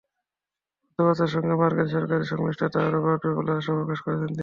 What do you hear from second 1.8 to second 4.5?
সরকারের সংশ্লিষ্টতা আরও বাড়বে বলে আশা প্রকাশ করেছেন তিনি।